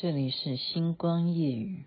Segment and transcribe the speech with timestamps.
[0.00, 1.82] 这里是星光夜雨。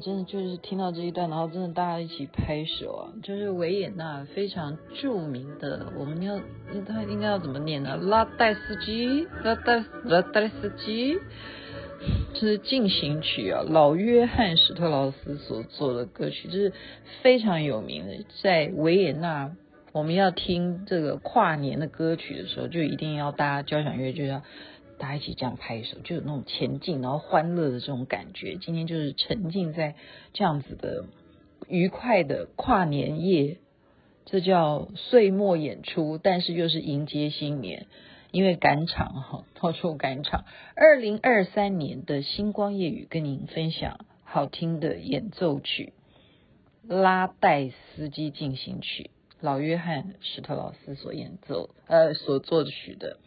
[0.00, 3.02] 真的就是听到这一段，然后真的大家一起拍手啊！
[3.22, 6.38] 就是维也纳非常著名的，我们要
[6.86, 7.96] 他应该要怎么念呢？
[7.96, 11.18] 拉戴斯基，拉代拉代斯基，
[12.34, 16.72] 这是进行曲啊，老约翰史特劳斯所做的歌曲，就是
[17.22, 18.24] 非常有名的。
[18.42, 19.52] 在维也纳，
[19.92, 24.42] 我们要听这个跨年的歌曲的时候，就一定要搭交响乐，就要。
[24.98, 28.56] 大家一起这样拍手，就有那种前进然后欢乐的这种感觉。
[28.56, 29.94] 今天就是沉浸在
[30.32, 31.06] 这样子的
[31.68, 33.58] 愉快的跨年夜，
[34.26, 37.86] 这叫岁末演出，但是又是迎接新年，
[38.32, 40.44] 因为赶场哈，到处赶场。
[40.74, 45.92] 二零二三年的星光夜语，跟您分享好听的演奏曲
[46.94, 49.04] 《拉代斯基进行曲》，
[49.40, 53.18] 老约翰史特劳斯所演奏呃所作曲的。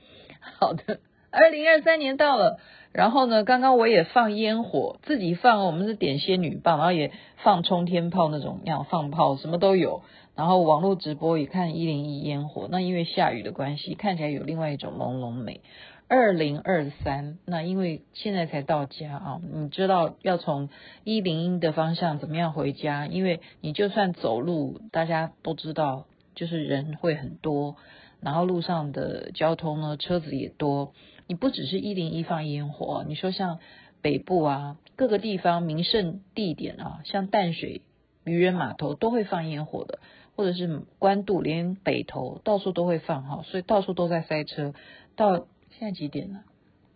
[0.59, 0.99] 好的。
[1.31, 2.59] 二零二三年到了，
[2.91, 10.03] 然后呢，刚刚我也放烟火，自己放，我们是点仙女棒，然后也放冲天炮那种，要放炮什么都有，
[10.35, 15.61] 然后网络直播也看一零一烟火，那因为下雨的关系，看起来有另外一种朦胧美。
[16.09, 20.67] 二零二三，那因为现在才到家啊，你知道要从
[21.05, 23.07] 一零一的方向怎么样回家？
[23.07, 27.77] 因为你就算走路，大家都知道，就是人会很多，
[28.21, 30.93] 然后路上的交通呢，车子也多。
[31.27, 33.59] 你不只是一零一放烟火，你说像
[34.01, 37.81] 北部啊，各个地方名胜地点啊，像淡水
[38.23, 39.99] 渔人码头都会放烟火的，
[40.35, 44.73] 或者是关渡连北头到处都会放哈，所以到处都在塞车。
[45.15, 46.41] 到现在几点了？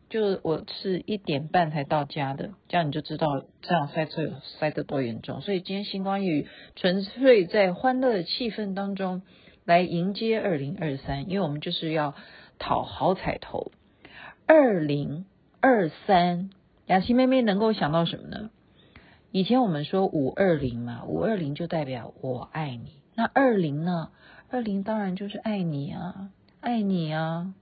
[0.07, 3.27] 就我是一点半才到家的，这样你就知道
[3.61, 5.41] 这样塞车塞得多严重。
[5.41, 9.23] 所以今天星光雨纯粹在欢乐的气氛当中
[9.65, 12.13] 来迎接二零二三，因为我们就是要
[12.59, 13.71] 讨好彩头。
[14.45, 15.25] 二零
[15.59, 16.51] 二三，
[16.85, 18.51] 雅琪妹妹能够想到什么呢？
[19.31, 23.01] 以前我们说五二零嘛，五二零就代表我爱你。
[23.15, 24.11] 那二零呢？
[24.51, 26.29] 二零当然就是爱你啊，
[26.61, 27.53] 爱你啊。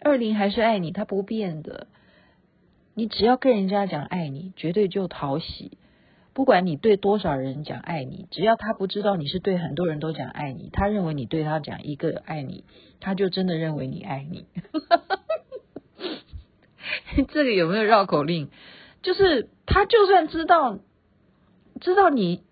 [0.00, 1.86] 二零还是爱你，它不变的。
[2.92, 5.78] 你只要跟人家讲爱你，绝对就讨喜。
[6.38, 12.62] 不管你对多少人讲爱你，只要他不知道你是对很多人都讲爱你，他认为你对他讲一个爱你，
[13.00, 14.46] 他就真的认为你爱你。
[17.26, 18.50] 这个有没有绕口令？
[19.02, 20.78] 就是他就算知道
[21.80, 22.44] 知道你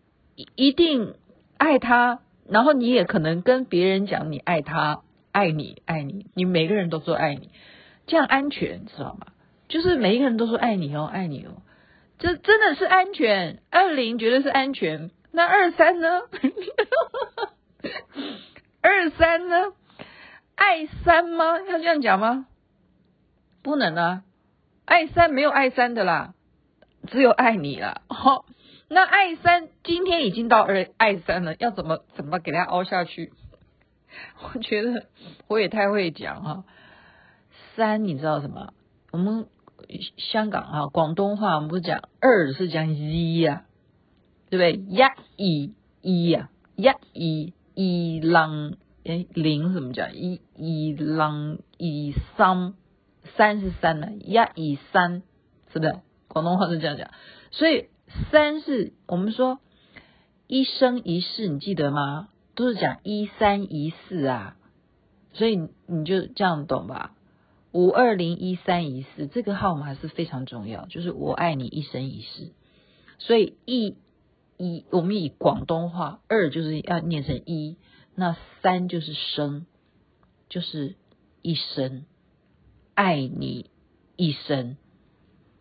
[0.57, 1.15] 一定
[1.57, 7.51] 爱他，然后你也可能跟别人讲你爱他，爱你，爱你，你每个人都说爱你，
[8.09, 9.29] 这样安全，知道吗？
[9.69, 11.63] 就是每一个人都说爱你哦，爱你哦，
[12.19, 13.62] 这真的是安全。
[13.71, 16.22] 二零绝对是安全，那二三呢？
[18.81, 19.72] 二三呢？
[20.55, 21.60] 爱三吗？
[21.60, 22.47] 要这样讲吗？
[23.62, 24.22] 不能啊。
[24.84, 26.34] 爱三没有爱三的啦，
[27.09, 28.03] 只有爱你啦。
[28.09, 28.47] 好、
[28.88, 33.32] 那爱三今天已经到二爱三了，要怎么怎么给他凹下去？
[34.41, 35.06] 我觉得
[35.49, 36.65] 我也太会讲哈、啊。
[37.75, 38.73] 三你知道什么？
[39.11, 39.46] 我们
[40.17, 44.73] 香港啊，广东话我们不是讲二是讲一呀、啊，对不对？
[44.88, 46.49] 一、二、一呀，
[47.12, 48.75] 一、一、啷，
[49.05, 50.15] 哎，零怎么讲？
[50.15, 52.75] 一、一、啷，一、三。
[53.37, 54.53] 三是三呢，一二
[54.93, 55.23] 三，
[55.73, 55.97] 是不是？
[56.29, 57.11] 广东话是这样讲，
[57.50, 57.87] 所以
[58.31, 59.59] 三是我们说
[60.47, 62.29] 一生一世，你记得吗？
[62.55, 64.56] 都是讲一三一四啊，
[65.32, 65.56] 所以
[65.87, 67.16] 你就这样懂吧？
[67.76, 72.52] 五二零一三一四这个号码是非常重要，就是我爱你一生一世。
[73.19, 73.96] 所以一
[74.56, 77.76] 一我们以广东话二就是要念成一，
[78.14, 79.67] 那三就是生，
[80.49, 80.96] 就是
[81.43, 82.06] 一生。
[82.94, 83.70] 爱你
[84.17, 84.79] 一生，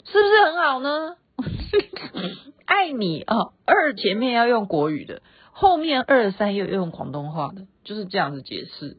[0.06, 1.18] 是不是很好呢？
[2.64, 5.22] 爱你啊，二前面要用国语的，
[5.52, 8.96] 后面二三又用广东话的，就是这样子解释。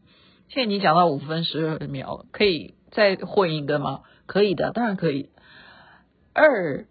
[0.48, 4.02] 现在你讲到五分十二秒，可以再混一个吗？
[4.26, 5.30] 可以的，当然可以。
[6.32, 6.86] 二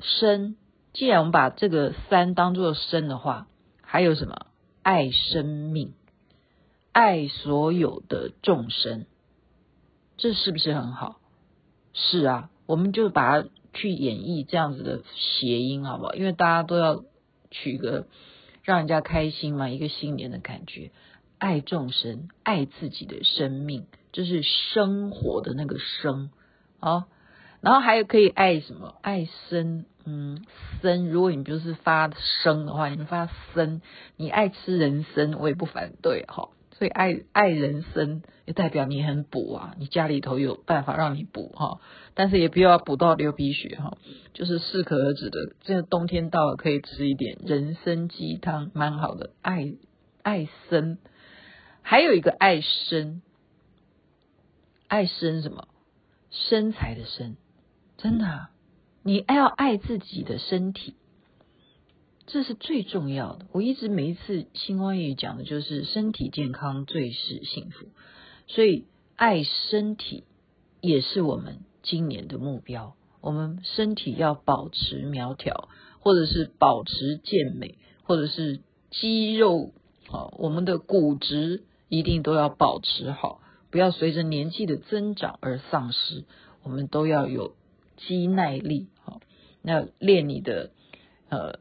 [0.00, 0.56] 生，
[0.92, 3.46] 既然我们把这个三当做生的话，
[3.82, 4.46] 还有什么？
[4.82, 5.94] 爱生命，
[6.90, 9.06] 爱所有的众生，
[10.16, 11.20] 这是不是很好？
[11.92, 16.14] 是啊，我们就把它去演绎这样子的谐音，好不好？
[16.14, 17.04] 因为大家都要
[17.50, 18.06] 取个
[18.64, 20.90] 让人家开心嘛，一个新年的感觉。
[21.38, 26.30] 爱众生，爱自己的生命，就是生活的那个生
[26.78, 27.06] 啊。
[27.60, 28.96] 然后还有可以爱什么？
[29.02, 30.44] 爱生，嗯，
[30.80, 31.08] 生。
[31.08, 32.10] 如果你就是发
[32.42, 33.80] 生的话，你发生，
[34.16, 36.48] 你爱吃人参，我也不反对哈。
[36.72, 41.78] 所以爱爱人参，也代表你很补啊，你家里头有办法让你补哈。
[42.14, 43.96] 但是也不要补到流鼻血哈，
[44.34, 45.54] 就是适可而止的。
[45.60, 49.30] 这个冬天到了，可以吃一点人参鸡汤，蛮好的。
[49.40, 49.74] 爱
[50.24, 50.98] 爱生。
[51.82, 53.22] 还有一个爱身，
[54.92, 55.68] 爱身什么？
[56.28, 57.38] 身材的身，
[57.96, 58.50] 真的啊，
[59.02, 60.96] 你要爱自己的身体，
[62.26, 63.46] 这是最重要的。
[63.52, 67.86] 我一直每一次星光夜语讲的就是身体健康最是幸福，
[68.48, 68.84] 所以
[69.16, 70.24] 爱身体
[70.82, 72.94] 也是我们今年的目标。
[73.22, 78.60] 我们身体要保持苗条，或者是保持健美，或者是
[78.90, 79.72] 肌肉
[80.10, 81.62] 啊，我们的骨质。
[81.88, 86.24] 一定都要保持好，不要随着年纪的增长而丧失。
[86.62, 87.56] 我们都要有
[87.96, 89.20] 肌耐力，好，
[89.62, 90.70] 那练你的
[91.28, 91.58] 呃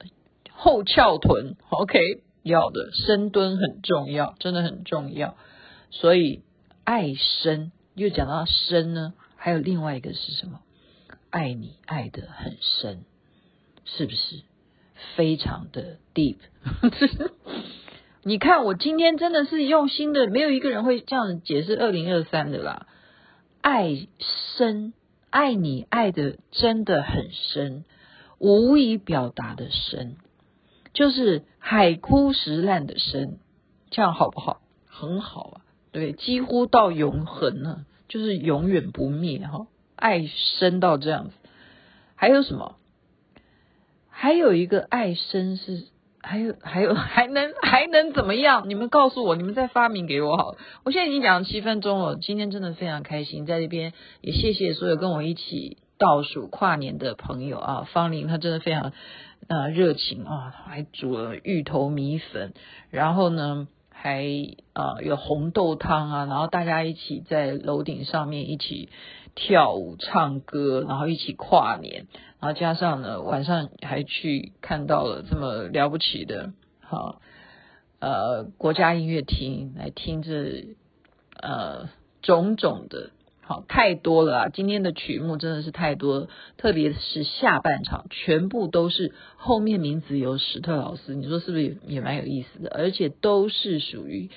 [0.52, 5.36] 后翘臀，OK，要的深蹲很重要，真的很重要。
[5.90, 6.44] 所以
[6.84, 10.60] 爱深又讲到深呢，还有另外一个是什么？
[11.32, 13.06] 爱你爱得很深，
[13.86, 14.44] 是不是？
[15.16, 16.38] 非常的 deep。
[18.24, 22.86] 你看，我今天真的是用心的，没有一个人会这样解释二零二三的啦。
[23.62, 24.08] 爱
[24.58, 24.94] 深，
[25.32, 27.84] 爱你爱的真的很深，
[28.38, 30.18] 无以表达的深，
[30.94, 33.40] 就是海枯石烂的深，
[33.90, 34.62] 这样好不好？
[34.86, 39.66] 很好啊，对，几乎到永恒了，就是永远不灭哈。
[39.96, 40.28] 爱
[40.60, 41.34] 深到这样子，
[42.14, 42.76] 还有什么？
[44.10, 45.88] 还有一个爱深是。
[46.24, 48.70] 还有还有还能还能怎么样？
[48.70, 50.56] 你们告诉我，你们再发明给我好。
[50.84, 57.88] 我现在已经讲了七分钟了，今天真的非常开心，在这边也谢谢所有跟我一起倒数跨年的朋友啊。
[57.92, 58.94] 方林他真的非常
[59.48, 62.54] 啊热情啊，还煮了芋头米粉，
[62.92, 63.68] 然后呢
[64.04, 64.26] 还
[64.74, 68.90] 啊有红豆汤啊，然后大家一起在楼顶上面一起
[69.36, 72.08] 跳舞唱歌，然后一起跨年。
[72.40, 77.22] 然后加上呢，晚上还去看到了这么了不起的，好，
[78.00, 80.66] 呃，国家音乐厅来听这，
[81.40, 81.88] 呃，
[82.24, 83.12] 种种的，
[83.68, 84.50] 太多了啊！
[84.50, 92.70] 今天的曲目真的是太多，特别是下半场，全部都是后面名字有史特老师，你说是不是也也蛮有意思的？
[92.70, 94.30] 而且都是属于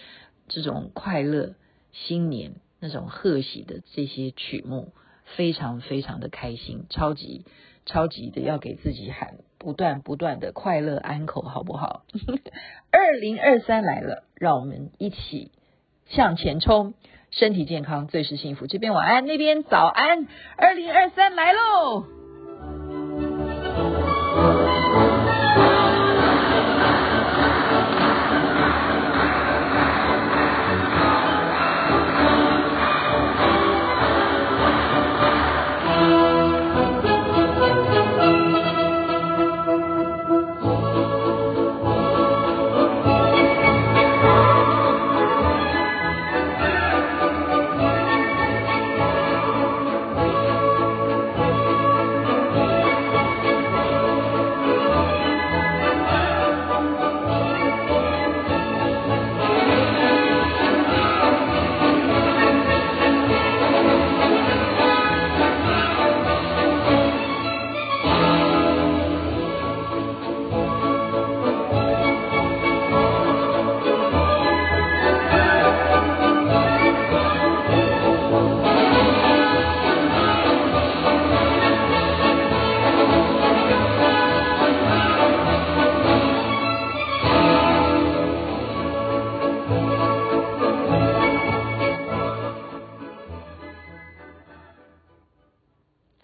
[0.48, 1.54] 这种快乐
[1.92, 4.92] 新年那种贺喜的这些曲目，
[5.36, 7.44] 非常非常的开心，超级。
[7.86, 12.06] 超级的要给自己喊，不断不断的快乐安口，好不好？
[12.90, 15.50] 二零二三来了，让我们一起
[16.06, 16.94] 向前冲，
[17.36, 18.66] 身体健康最是幸福。
[18.66, 22.23] 这边晚安，那边早安，二零二三来喽！